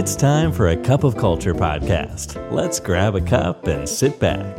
[0.00, 2.28] It's time for a cup of culture podcast.
[2.58, 4.52] Let's grab a cup and sit back.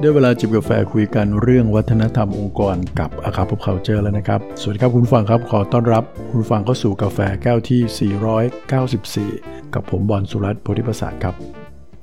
[0.00, 11.34] ได้เวลาจิบกาแฟคุยกันเรื่องวัฒนธรรมองค์กรกับอาคาพบเขาเจอแล้วนะครับ สวัสดีครับคุณฟังครับ ขอต้อนรับคุณฟังเข้าสู่กาแฟแก้วที่ 494 กับผมบอลสุรัตน์โพธิประสาทครับ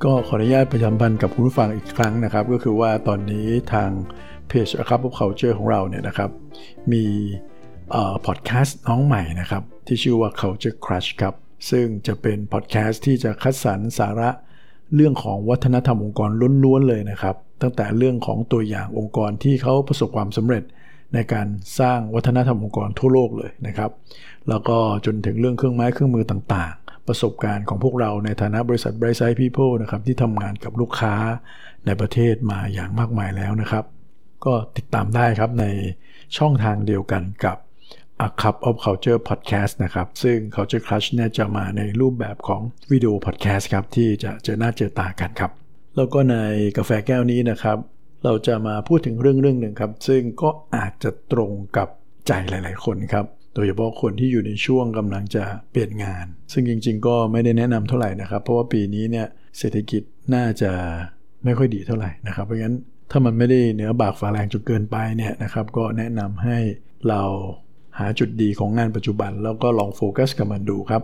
[0.04, 3.90] ก็ขออนุญาตประชาสัมพันธ์กับคุณฟังอีกครั้งนะครับ ก็คือว่าตอนนี้ทาง
[4.48, 6.30] เพจอาคาพบเขาเจอของเราเนี่ยนะครับ
[6.92, 7.06] มี
[8.26, 11.36] พอดแคสต์น้องใหม่นะครับ ที่ชื่อว่า Culture Crush ครับ
[11.70, 14.30] ซึ่งจะเป็นพอดแคสต์ที่จะคัดสรรสาระ
[14.96, 16.30] เรื่องของวัฒนธรรมองค์กร
[16.64, 20.64] ล้วนๆเลยนะครับ ตั้งแต่เรื่องของตัวอย่างองค์กรที่เขาประสบความสำเร็จ
[21.14, 21.48] ในการ
[21.80, 23.92] สร้างวัฒนธรรมองค์กรทั่วโลกเลยนะครับ
[24.50, 31.14] แล้วก็จนถึงเรื่องเครื่องไม้เครื่องมือต่างๆ ประสบการณ์ของพวกเราในฐานะบริษัท Bright Side People นะครับที่ทำงานกับลูกค้า
[31.86, 33.86] ในประเทศมาอย่างมากมายแล้วนะครับ
[34.46, 35.66] ก็ติดตามได้ครับใน
[36.38, 37.58] ช่องทางเดียวกันกับ
[38.28, 42.62] A Cup of Culture Podcast นะครับ ซึ่ง Culture Crush เนี่ยจะมาในรูปแบบของ
[42.92, 45.52] วิดีโอพอดแคสต์ครับ ที่จะเจอหน้าเจอตากันครับ
[45.96, 46.36] แล้วก็ใน
[46.78, 47.78] กาแฟแก้วนี้นะครับ
[48.26, 51.88] เราจะมาพูดถึงเรื่องเรื่องหนึ่งครับ ซึ่งก็อาจจะตรงกับ
[52.28, 60.02] ใจหลาย ๆ คนครับ โดยเฉพาะคนที่อยู่ในช่วงกำลังจะเปลี่ยนงาน ซึ่งจริง ๆ ก็ไม่ได้แนะนำเท่าไหร่นะครับ เพราะว่าปีนี้เนี่ยเศรษฐกิจ
[60.36, 60.72] น่าจะ
[61.44, 62.76] ไม่ค่อยดีเท่าไหร่นะครับ เพราะงั้น
[63.12, 66.58] ถ้ามันไม่ได้เหนือบากฝาแรงจนเกินไปเนี่ยนะครับ ก็แนะนำให้
[67.10, 67.24] เรา
[68.00, 71.04] หาจุดดีของงานปัจจุบัน แล้วก็ลองโฟกัสกับมันดูครับ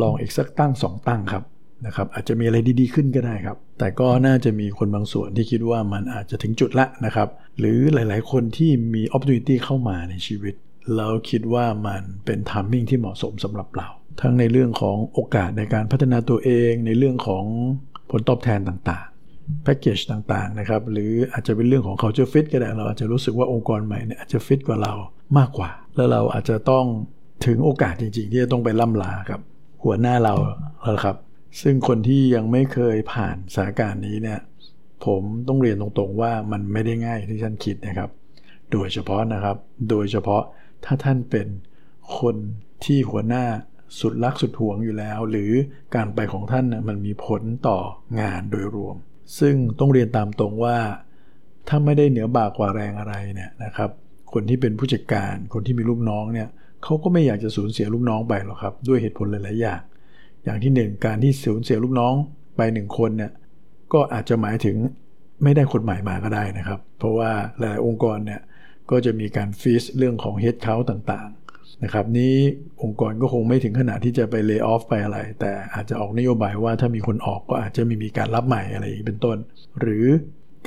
[0.00, 1.44] ลองอีกสักตั้ง 2 ตั้งครับ
[1.86, 7.28] นะครับอาจจะมีอะไรดีๆขึ้นก็ได้ครับ แต่ก็น่าจะมีคนบางส่วนที่คิดว่ามันอาจจะถึงจุดละนะครับ
[7.58, 10.54] หรือหลายๆคนที่มี opportunity เข้ามาในชีวิต
[10.96, 13.88] แล้วคิดว่ามันเป็น timing ที่เหมาะสมสำหรับเรา
[14.20, 17.44] ทั้งในเรื่องของโอกาสในการพัฒนาตัวเองในเรื่องของ
[18.10, 24.94] ผลตอบแทนต่างๆแพ็กเกจต่างๆนะครับหรืออาจจะเป็นเรื่องของ culture fit ก็ได้เราอาจจะรู้สึกว่าองค์กรใหม่เนี่ยอาจจะฟิตกว่าเรา
[25.38, 26.84] มากกว่า แล้วเราอาจจะต้อง
[27.46, 29.40] ถึงโอกาสจริง ๆ ที่จะต้องไปล่ำลากับ
[29.84, 30.34] หัวหน้าเรา
[30.82, 31.16] แล้วครับ
[31.62, 34.40] ซึ่งคนที่ยังไม่เคยผ่านสถานการณ์นี้เนี่ย
[35.04, 38.10] ผมต้องเรียนตรงๆว่ามันไม่ได้ง่ายที่ท่านคิดนะครับ
[38.72, 39.56] โดยเฉพาะนะครับ
[39.90, 40.42] โดยเฉพาะ
[40.84, 41.46] ถ้าท่านเป็น
[42.18, 42.36] คน
[42.84, 43.44] ที่หัวหน้า
[44.00, 45.50] สุดรักสุดห่วงอยู่แล้ว หรือ
[45.94, 47.78] การไปของท่านนะมันมีผลต่อ
[48.20, 48.96] งานโดยรวม
[49.38, 50.76] ซึ่งต้องเรียนตามตรงว่า
[51.68, 53.90] ถ้าไม่ได้เหนือบากกว่าแรงอะไรเนี่ยนะครับ
[54.34, 56.48] คนที่เป็นผู้จัดการ คนที่มีลูกน้องเนี่ย
[56.84, 59.80] เขาก็ไม่อยากจะสูญเสียลูกน้องไปหรอกครับ ด้วยเหตุผลหลายๆอย่าง
[60.44, 62.14] อย่างที่หนึ่งการที่สูญเสียลูกน้อง
[62.56, 63.32] ไปหนึ่งคนเนี่ย
[63.92, 64.76] ก็อาจจะหมายถึง
[65.42, 68.40] ไม่ได้คนใหม่มาก็ได้นะครับ เพราะว่าหลายองค์กรเนี่ย
[68.90, 72.34] ก็จะมีการฟีสเรื่องของเฮดเคาต่างๆนะครับนี้
[72.82, 79.36] องค์กรก็คงไม่ถึงขนาดที่จะไปเลิกออฟไปอะไร แต่อาจจะออกนโยบายว่าถ้ามีคนออกก็อาจจะไม่มีการรับใหม่อะไรเป็นต้น
[79.80, 80.06] หรือ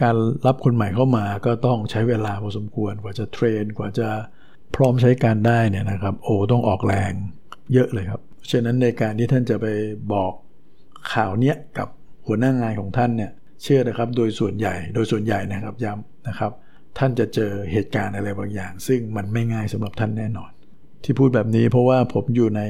[0.02, 0.16] การ
[0.48, 4.10] รับคนใหม่เข้ามาก็ต้องใช้เวลาพอสมควรกว่าจะเทรนกว่าจะ
[4.76, 7.14] พร้อมใช้การได้เนี่ยนะครับ โอ้ต้องออกแรง
[7.74, 8.22] เยอะเลยครับ
[8.52, 9.66] ฉะนั้นในการที่ท่านจะไป
[10.14, 10.32] บอก
[11.14, 11.88] ข่าวเนี้ยกับ
[12.28, 13.32] หัวหน้างานของท่านเนี่ย
[13.64, 16.52] เชื่อนะครับโดยส่วนใหญ่โดยส่วนใหญ่นะครับย้ำนะครับ
[16.98, 20.52] ท่านจะเจอเหตุการณ์อะไรบางอย่าง ซึ่งมันไม่ง่ายสำหรับท่านแน่นอน
[21.04, 22.62] ที่พูดแบบนี้เพราะว่าผมอยู่ใน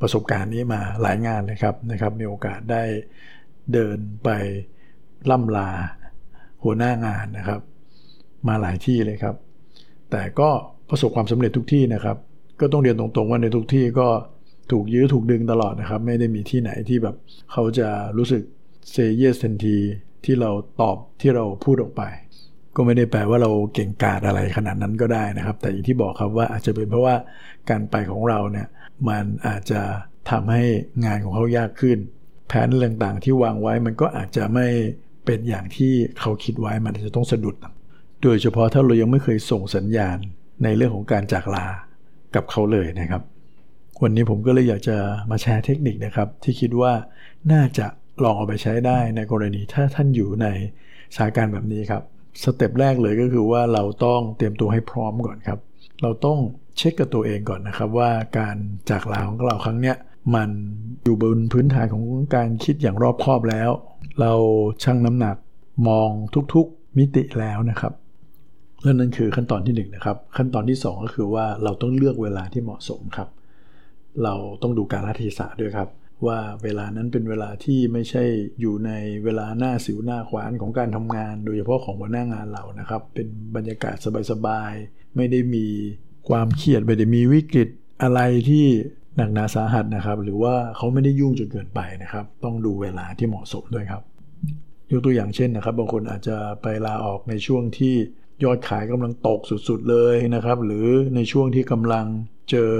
[0.00, 2.82] ประสบการณ์นี้มาหลายงานเลยครับนะครับ มีโอกาสได้
[3.72, 4.30] เดินไป
[5.30, 5.70] ล่ำลา
[6.66, 7.60] หัวหน้างานนะครับ
[8.48, 9.36] มาหลายที่เลยครับ
[10.10, 10.50] แต่ก็
[10.90, 12.16] ประสบความสำเร็จทุกที่นะครับ
[12.60, 14.08] ก็ต้องเรียนตรงๆว่าในทุกที่ก็
[14.72, 17.16] ถูกยื้อถูกดึงตลอดนะครับ ไม่ได้มีที่ไหนที่แบบ
[17.52, 17.88] เขาจะ
[18.18, 18.42] รู้สึก
[18.90, 19.78] เซเยสทันที
[20.24, 20.50] ที่เรา
[20.80, 22.02] ตอบที่เราพูดออกไป
[22.76, 27.14] ก็ไม่ได้แปลว่าเราเก่งกาจอะไรขนาดนั้นก็ได้นะครับ แต่อย่างที่บอกครับว่าอาจจะเป็นเพราะว่า
[27.70, 28.68] การไปของเราเนี่ย
[29.08, 29.80] มันอาจจะ
[30.30, 30.64] ทำให้
[31.04, 31.98] งานของเขายากขึ้น
[32.48, 34.66] แผนเรื่องต่างๆที่วางไว้มันก็อาจจะไม่
[35.26, 37.56] เป็นอย่างที่เขาคิดไว้มันจะต้องสะดุด
[38.22, 40.16] โดยเฉพาะถ้าเรายังไม่เคยส่งสัญญาณ
[40.64, 41.66] ในเรื่องของการจากลา
[42.34, 43.22] กับเขาเลยนะครับ
[44.02, 44.96] วันนี้ผมก็เลยอยากจะ
[45.30, 46.92] มาแชร์เทคนิคนะครับ ที่คิดว่า
[47.52, 47.86] น่าจะ
[48.24, 50.46] ลองเอาไปใช้ได้ในกรณีถ้าท่านอยู่ใน
[51.14, 52.02] สถานการณ์แบบนี้ครับ
[52.42, 55.58] สเต็ปแรกเลยก็คือว่าเราต้องเตรียมตัวให้พร้อมก่อนครับ
[56.02, 56.38] เราต้อง
[56.76, 58.56] เช็คกับตัวเองก่อนนะครับว่าการ
[58.90, 59.96] จากลาของเราครั้งเนี้ย
[60.34, 60.50] มัน
[61.04, 63.70] อยู่บนพื้นฐานของการคิดอย่างรอบคอบแล้ว
[64.20, 64.32] เรา
[64.82, 65.36] ชั่งน้ำหนัก
[65.88, 66.10] มอง
[66.54, 67.92] ทุกๆมิติแล้วนะครับ
[68.82, 73.28] และนั่นคือขั้นตอนที่1นนะครับขั้นตอนที่ 2 ก็คือว่าเราต้องเลือกเวลาที่เหมาะสมครับ
[74.22, 75.88] เราต้องดูการรัฐศาสตร์ด้วยครับ
[76.26, 78.24] ว่าเวลานั้นเป็นเวลาที่ไม่ใช่
[78.60, 78.90] อยู่ใน
[79.24, 83.96] เวลาหน้าสิวหน้าขวานของการทำงาน โดยเฉพาะของหัวหน้างานเรานะครับ เป็นบรรยากาศ
[84.30, 85.66] สบายๆไม่ได้มี
[86.28, 87.68] ความเครียดไม่ได้มีวิกฤต
[88.02, 88.66] อะไรที่
[89.16, 94.02] หนักหนาสาหัสนะครับ หรือว่าเขาไม่ได้ยุ่งจนเกินไปนะครับ ต้องดูเวลาที่เหมาะสมด้วยครับ
[94.90, 97.94] ยกตัวอย่างเช่นนะครับ บางคนอาจจะไปลาออกในช่วงที่
[98.44, 102.06] ยอดขายกำลังตกสุดๆเลยนะครับ หรือในช่วงที่กำลัง
[102.50, 102.70] เจอ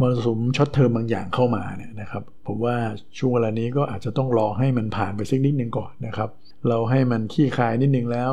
[0.00, 2.76] มรสุมช็อตเทอมบางอย่างเข้ามาเนี่ยนะครับผมว่า
[3.18, 6.30] ช่วงเวลานี้ก็อาจจะต้องรอให้มันผ่านไปสักนิดนึงก่อนนะครับ
[6.68, 8.32] เราให้มันขี้คายนิดนึงแล้ว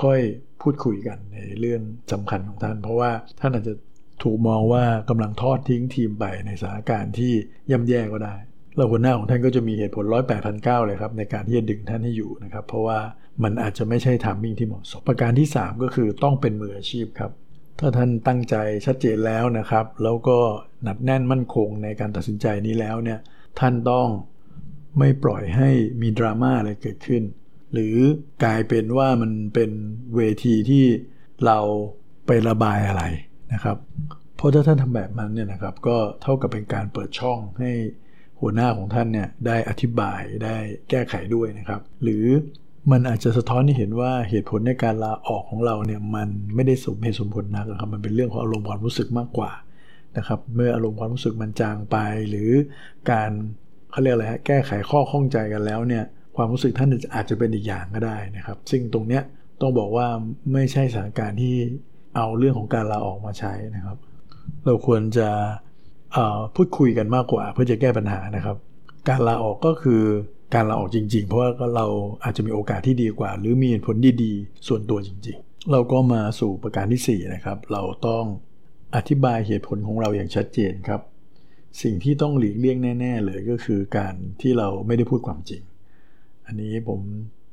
[0.00, 0.20] ค่อย
[0.62, 1.82] พูดคุยกันในเรื่อง
[2.12, 3.10] สำคัญของท่าน เพราะว่า
[3.40, 3.74] ท่านอาจจะ
[4.22, 7.32] ถูกมองว่ากำลังทอดทิ้งทีมไปในสถานการณ์ที่
[7.70, 8.34] ย่ำแย่ก็ได้
[8.76, 12.98] แล้วหัวหน้าของท่านก็จะมีเหตุผลร้อยแปดพันเก้าเลยครับในการที่จะดึงท่านให้อยู่นะครับเพราะว่า
[13.42, 17.32] มันอาจจะไม่ใช่ทามมิ่งที่เหมาะสมประการที่ 3 ก็คือต้องเป็นมืออาชีพครับ
[17.78, 20.38] ถ้าท่านตั้งใจชัดเจนแล้วนะครับ แล้วก็
[20.84, 23.18] หนักแน่นมั่นคงในการตัดสินใจนี้แล้วเนี่ย
[23.60, 24.08] ท่านต้อง
[24.98, 25.70] ไม่ปล่อยให้
[26.02, 27.22] มีดราม่าอะไรเกิดขึ้น
[27.72, 27.96] หรือ
[28.44, 29.70] กลายเป็นว่ามันเป็น
[30.16, 30.84] เวทีที่
[31.46, 31.58] เรา
[32.26, 33.04] ไประบายอะไร
[33.52, 33.76] นะครับ
[34.36, 37.70] เพราะถ้าท่านทำแบบนั้นเนี่ยนะครับ ก็เท่ากับเป็นการเปิดช่องให้
[38.40, 40.56] หัวหน้าของท่านเนี่ยได้อธิบายได้
[40.90, 42.26] แก้ไขด้วยนะครับ หรือ
[42.90, 49.52] มันอาจจะสะท้อนให้เห็นว่าเหตุผลในการลาออกของเราเนี่ยมันไม่ได้สมเหตุสมผลนักนะครับมันเป็นเรื่องของอารมณ์ความรู้สึกมากกว่า
[50.16, 51.96] นะครับ เมื่ออารมณ์ความรู้สึกมันจางไป
[52.30, 52.50] หรือ
[53.10, 53.30] การ
[53.90, 56.04] เขาเรียกอะไรฮะแก้ไขข้อข้องใจกันแล้วเนี่ย
[56.36, 59.22] ความรู้สึกท่านอาจจะเป็นอีกอย่างก็ได้นะครับ ซึ่งตรงเนี้ย
[59.60, 60.06] ต้องบอกว่า
[60.52, 61.56] ไม่ใช่สถานการณ์ที่
[62.16, 63.98] เอาเรื่องของการลาออกมาใช้นะครับ
[64.64, 65.28] เราควรจะ
[66.54, 68.56] พูดคุยกันมากกว่า เพื่อจะแก้ปัญหานะครับ
[69.08, 70.02] การลาออกก็คือ
[70.54, 71.86] การลาออกจริง ๆ เพราะว่าเรา
[72.24, 78.24] อาจจะมีโอกาสที่ดีกว่า หรือมีผลดีๆ ส่วนตัวจริง ๆ เราก็มาสู่ประการที่4นะครับ เราต้อง
[78.96, 81.00] อธิบายเหตุผลของเราอย่างชัดเจนครับ
[81.82, 85.62] สิ่งที่ต้องหลีกเลี่ยงแน่ ๆ เลยก็คือการที่เราไม่ได้พูดความจริง
[86.46, 87.00] อันนี้ผม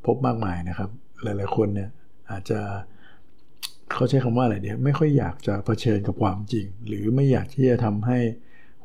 [0.06, 0.90] พบมากมายนะครับ
[1.24, 1.90] หลายๆคนเนี่ย
[2.32, 2.60] อาจจะ
[3.94, 8.20] เขาใช้คำว่าอะไรเดียไม่ค่อยอยากจะเผชิญกับความจริง หรือไม่อยากที่จะทำให้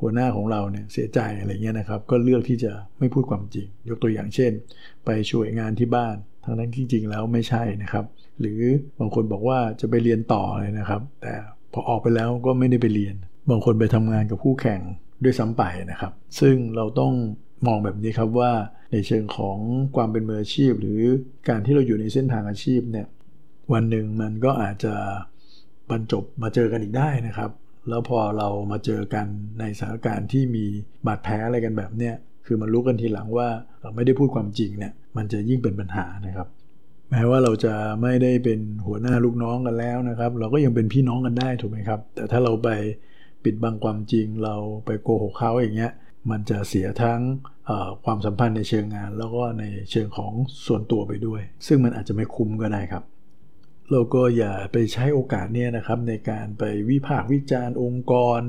[0.01, 4.51] หัวหน้าของเราเนี่ยเสียใจอะไรเงี้ยนะครับ ก็เลือกที่จะไม่พูดความจริง ยกตัวอย่างเช่น
[5.05, 8.05] ไปช่วยงานที่บ้านทั้งนั้นจริงๆแล้วไม่ใช่นะครับ
[8.39, 8.59] หรือ
[8.99, 11.33] บางคนบอกว่าจะไปเรียนต่อเลยนะครับ แต่
[11.73, 13.15] พอออกไปแล้วก็ไม่ได้ไปเรียน
[13.49, 14.81] บางคนไปทำงานกับคู่แข่ง
[15.23, 17.13] ด้วยซ้ำไปนะครับ ซึ่งเราต้อง
[17.67, 18.51] มองแบบนี้ครับว่า
[18.91, 19.57] ในเชิงของ
[19.95, 21.01] ความเป็นมืออาชีพ หรือ
[21.49, 23.07] การที่เราอยู่ในเส้นทางอาชีพเนี่ย
[23.73, 24.93] วันหนึ่งมันก็อาจจะ
[25.89, 27.51] บรรจบมาเจอกันอีกได้นะครับ
[27.89, 29.27] แล้วพอเรามาเจอกัน
[29.59, 30.65] ในสถานการณ์ที่มี
[31.07, 32.15] บาดแผลอะไรกันแบบเนี้ย
[32.45, 33.47] คือมันรู้กันทีหลังว่า
[33.81, 36.47] เราไม่ได้พูดความจริงเนี่ยมันจะยิ่งเป็นปัญหานะครับ
[37.09, 42.69] แม้ว่าเราจะไม่ได้เป็นหัวหน้าลูกน้องกันแล้วนะครับ เราก็ยังเป็นพี่น้องกันได้ถูกไหมครับ แต่ถ้าเราไป
[43.43, 45.91] ปิดบังความจริงเราไปโกหกเขาอย่างเงี้ย
[46.31, 47.19] มันจะเสียทั้ง
[48.05, 50.31] ความสัมพันธ์ในเชิงงาน แล้วก็ในเชิงของ
[50.67, 53.03] ส่วนตัวไปด้วย ซึ่งมันอาจจะไม่คุ้มก็ได้ครับ
[53.91, 58.41] เราก็อย่าไปใช้โอกาสเนี่ยนะครับในการไปวิพากษ์วิจารณ์องค์กร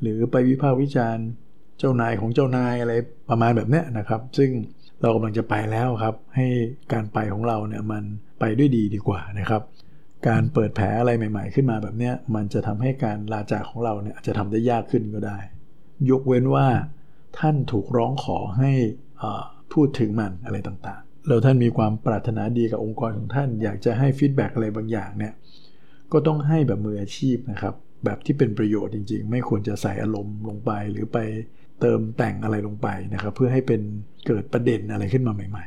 [0.00, 1.26] หรือไปวิพากษ์วิจารณ์
[1.78, 2.94] เจ้านายของเจ้านายอะไร
[3.30, 4.50] ประมาณแบบนี้นะครับ ซึ่ง
[5.02, 6.46] เรากำลังจะไปแล้วครับ ให้
[6.92, 8.04] การไปของเราเนี่ยมัน
[8.40, 9.62] ไปด้วยดีดีกว่านะครับ
[10.28, 15.38] การเปิดแผลอะไรใหม่ ๆ ขึ้นมาแบบนี้มันจะทำให้การลาจากของเราเนี่ยอาจจะทำได้ยากขึ้นก็ได้
[16.10, 16.66] ยกเว้นว่า
[17.38, 18.70] ท่านถูกร้องขอให้
[19.72, 25.34] พูดถึงมันอะไรต่าง แล้วท่านมีความปรารถนาดีกับองค์กรของท่าน อยากจะให้ feedback อะไรบางอย่างเนี่ย
[26.12, 31.18] ก็ต้องให้แบบมืออาชีพนะครับ แบบที่เป็นประโยชน์จริง ๆ ไม่ควรจะใส่อารมณ์ลงไป หรือไป
[31.80, 33.80] เติมแต่งอะไรลงไปนะครับ เพื่อให้เป็น
[34.26, 35.64] เกิดประเด็นอะไรขึ้นมาใหม่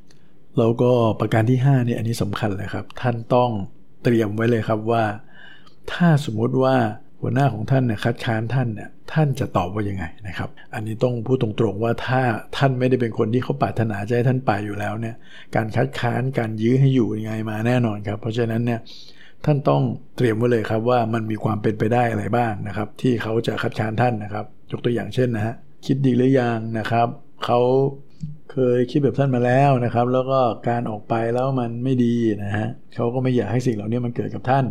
[0.00, 3.50] ๆ แล้วก็ประการที่5นี่อันนี้สำคัญเลยครับ ท่านต้อง
[4.02, 5.04] เตรียมไว้เลยครับว่า
[5.92, 6.76] ถ้าสมมุติว่า
[7.20, 12.20] หัวหน้าของท่านเนี่ยคัดค้านท่านเนี่ยท่านจะตอบว่ายังไงนะครับ อันนี้ต้องพูดตรงๆว่าถ้า
[12.56, 15.14] ท่านไม่ได้เป็นคนที่เขาปรารถนาจะให้ท่านไปอยู่แล้วเนี่ย
[15.56, 18.80] การคัดค้านการยื้อให้อยู่ยังไงมาแน่นอนครับ เพราะฉะนั้นเนี่ย
[19.44, 19.82] ท่านต้อง
[20.16, 25.54] เตรียมไว้เลยครับว่ามันมีความเป็นไปได้อะไรบ้างนะครับ ที่เขาจะคัดค้านท่านนะครับ ยกตัวอย่างเช่นนะฮะ
[25.86, 27.08] คิดดีหรือยังนะครับ
[27.44, 27.60] เขา
[28.52, 32.14] เคยคิดแบบท่านมาแล้วนะครับ แล้วก็การออกไปแล้วมันไม่ดี
[32.44, 34.64] นะฮะเขาก็ไม่อยากให้สิ่งเหล่านี้มันเกิดกับท่าน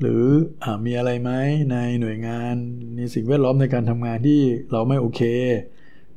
[0.00, 0.24] หรือ
[0.64, 1.30] อมีอะไรไหม
[1.72, 2.54] ในหน่วยงาน
[2.96, 4.40] ในสิ่งแวดล้อมในการทำงานที่
[4.72, 5.22] เราไม่โอเค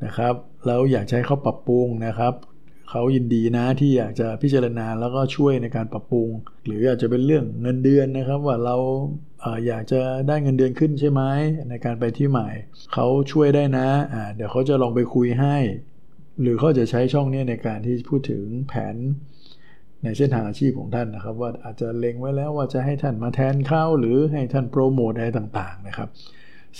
[0.06, 2.34] นะครับแล้วอยากใช้เขาปรับปรุงนะครับ
[2.90, 6.30] เขายินดีนะที่อยากจะพิจารณาแล้วก็ช่วยในการปรับปรุง
[6.66, 8.78] หรืออาจจะเป็นเรื่องเงินเดือนนะครับ ว่าเรา
[9.68, 11.22] อยากจะได้เงินเดือนขึ้นใช่ไหม
[11.70, 12.50] ในการไปที่ใหม่
[12.94, 15.58] เขาช่วยได้นะะเดี๋ยวเขาจะลองไปคุยให้
[16.42, 18.96] หรือเขาจะใช้ช่องนี้ในการที่พูดถึงแผน
[20.04, 26.10] ในเส้นทางอาชีพของท่านนะครับ ว่าอาจจะเล็งไว้แล้วว่าจะให้ท่านมาแทนเข้าหรือให้ท่านโปรโมทอะไรต่างๆนะครับ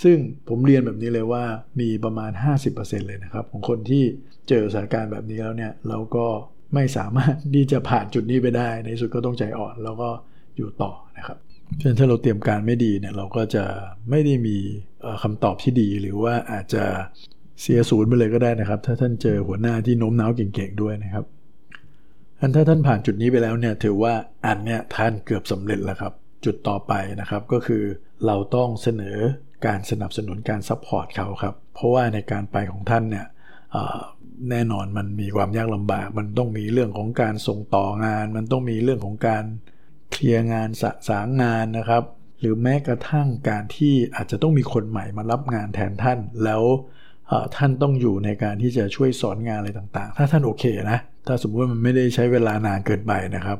[0.02, 0.16] ซึ่ง
[0.48, 1.44] ผมเรียนแบบนี้เลยว่า
[1.80, 2.30] มีประมาณ
[2.70, 4.04] 50%เลยนะครับ ของคนที่
[4.48, 6.26] เจอสถานการณ์แบบนี้แล้วเนี่ยเราก็
[6.74, 10.10] ไม่สามารถที่จะผ่านจุดนี้ไปได้ ในสุดก็ต้องใจอ่อนแล้วก็
[10.56, 11.38] อยู่ต่อนะครับ
[11.78, 13.64] เช่นถ้าเราเตรียมการไม่ดีเนี่ยเราก็จะ
[14.10, 14.56] ไม่ได้มี
[15.22, 16.84] คำตอบที่ดีหรือว่าอาจจะ
[17.60, 21.24] เสียศูนย์ไปเลยก็ได้นะครับ ถ้าท่านเจอหัวหน้าที่โน้มน้าวเก่งๆด้วยนะครับ
[22.42, 24.14] อันถ้าท่านผ่านจุดนี้ไปแล้วเนี่ยถือว่า
[24.46, 26.12] อันเนี่ยท่านเกือบสำเร็จแล้วครับ
[26.44, 27.82] จุดต่อไปนะครับก็คือ
[28.26, 29.18] เราต้องเสนอ
[29.66, 33.26] การสนับสนุนการ support เขาครับ เพราะว่าในการไปของท่านเนี่ย
[34.50, 39.44] แน่นอนมันมีความยากลำบาก มันต้องมีเรื่องของการส่งต่องาน มันต้องมีเรื่องของการ
[40.10, 42.02] เคลียร์งานสะสางงานนะครับ
[42.40, 46.62] หรือแม้กระทั่งการที่อาจจะต้องมีคนใหม่มารับงานแทนท่าน แล้ว
[47.56, 53.58] ท่านต้องอยู่ในการที่จะช่วยสอนงานอะไรต่างๆ ถ้าท่านโอเคนะ ถ้าสมมติว่ามันไม่ได้ใช้เวลานานเกินไปนะครับ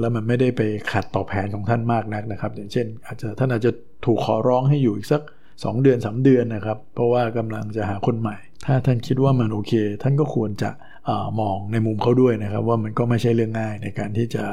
[0.00, 3.72] แล้วมันไม่ได้ไปขัดต่อแผนของท่านมากนักนะครับ อย่างเช่น อาจจะท่านอาจจะ
[4.04, 10.70] ถูกขอร้องให้อยู่อีกสัก 2 เดือน 3 เดือนนะครับ เพราะว่ากำลังจะหาคนใหม่ ถ้าท่านคิดว่ามันโอเค ท่านก็ควรจะ
[11.08, 14.44] อมองในมุมเขาด้วยนะครับ ว่ามันก็ไม่ใช่เรื่องง่ายในการที่จะ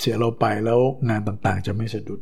[0.00, 2.20] เสียเราไปแล้วงานต่างๆ จะไม่สะดุด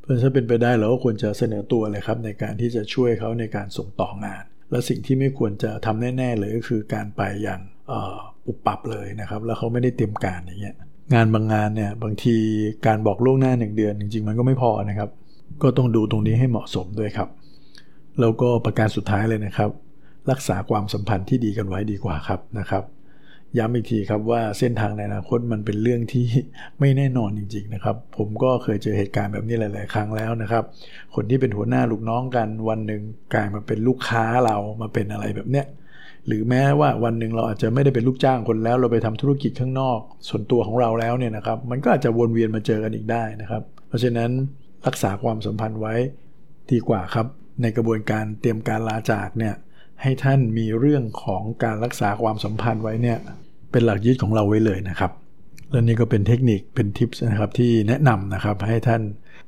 [0.00, 7.60] เพราะฉะนั้นเป็นไปได้เราก็ควรจะเสนอตัวเลยครับในการที่จะช่วยเขาในการส่งต่องาน และสิ่งที่ไม่ควรจะทำแน่ ๆ เลยก็คือการไปอย่าง
[8.48, 10.76] อุปปับเลยนะครับ แล้วเขาไม่ได้เตรียมการอย่างเงี้ย
[11.14, 12.36] งานบางงานเนี่ยบางที
[12.86, 15.10] การบอกล่วงหน้าหนึ่งเดือน จริง ๆ มันก็ไม่พอนะครับ
[15.62, 17.28] ก็ต้องดูตรงนี้ให้เหมาะสมด้วยครับ
[18.20, 19.70] แล้วก็ประการสุดท้ายเลยนะครับ
[20.30, 22.84] รักษาความสัมพันธ์ที่ดีกันไว้ดีกว่าครับนะครับ
[23.58, 26.26] ย้ำอีกทีครับว่าเส้นทางในอนาคตมันเป็นเรื่องที่
[26.80, 30.64] ไม่แน่นอนจริง ๆนะครับ ผมก็เคยเจอเหตุการณ์แบบนี้หลาย ๆ ครั้งแล้วนะครับ
[31.14, 33.02] คนที่เป็นหัวหน้าลูกน้องกันวันหนึ่ง
[33.34, 35.66] กลายมาเป็นลูกค้าเรามาเป็นอะไรแบบเนี้ย
[36.26, 44.30] หรือแม้ว่าวันหนึ่งเราอาจจะไม่ได้เป็นลูกจ้างคนแล้ว เราไปทำธุรกิจข้างนอก ส่วนตัวของเราแล้วเนี่ยนะครับ มันก็อาจจะวนเวียนมาเจอกันอีกได้นะครับ เพราะฉะนั้น
[44.86, 45.94] รักษาความสัมพันธ์ไว้
[46.70, 47.26] ดีกว่าครับ
[47.62, 49.54] ในกระบวนการเตรียมการลาจากเนี่ย
[50.02, 53.18] ให้ท่านมีเรื่องของการรักษาความสัมพันธ์ไว้เนี่ย
[53.72, 55.10] เป็นหลักยึดของเราไว้เลยนะครับ
[55.70, 59.02] และนี่ก็เป็นเทคนิคเป็นทิปส์นะครับที่แนะนำนะครับให้ท่าน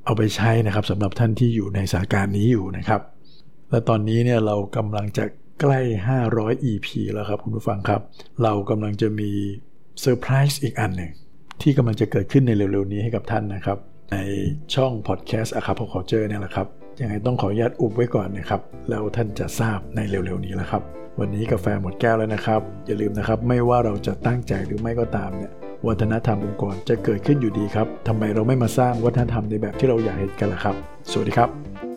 [0.04, 3.00] เอาไปใช้นะครับสำหรับท่านที่อยู่ในสถานการณ์นี้อยู่นะครับ
[3.70, 5.24] และตอนนี้เนี่ยเรากำลังจะ
[5.60, 5.80] ใกล้
[6.22, 8.00] 500 EP แล้วครับคุณผู้ฟังครับ
[8.42, 9.30] เรากำลังจะมี
[10.00, 11.10] เซอร์ไพรส์อีกอันหนึ่ง
[11.62, 13.78] ที่กำลังจะเกิดขึ้นในเร็วๆนี้ให้กับท่านนะครับ
[14.12, 14.16] ใน
[14.74, 16.66] ช่องพอดแคสต์อะครับพอขอเจอเนี่ยแหละครับ
[17.00, 18.60] ยังไงต้องขออนุญาตอุบไว้ก่อนนะครับ
[18.90, 20.82] แล้วท่านจะทราบในเร็วๆนี้แล้วครับ
[21.20, 25.52] วันนี้กาแฟหมดแก้วแล้วนะครับ อย่าลืมนะครับ ไม่ว่าเราจะตั้งใจหรือไม่ก็ตามเนี่ย
[25.86, 30.76] วัฒนธรรมองค์กรจะเกิดขึ้นอยู่ดีครับทำไมเราไม่มาสร้างวัฒนธรรมในแบบที่เราอยากเห็นกันล่ะครับ
[31.10, 31.85] สวัสดีครับ